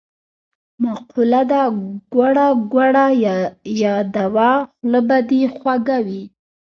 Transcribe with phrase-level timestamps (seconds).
[0.83, 1.61] مقوله ده:
[2.13, 3.05] ګوړه ګوړه
[3.83, 6.23] یاده وه خوله به دی خوږه وي.